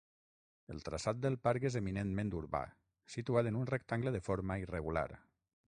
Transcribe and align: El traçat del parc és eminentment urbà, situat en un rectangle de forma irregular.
El 0.75 0.79
traçat 0.87 1.19
del 1.25 1.37
parc 1.47 1.65
és 1.69 1.77
eminentment 1.81 2.31
urbà, 2.39 2.63
situat 3.17 3.51
en 3.53 3.61
un 3.63 3.71
rectangle 3.75 4.17
de 4.17 4.25
forma 4.31 4.59
irregular. 4.67 5.09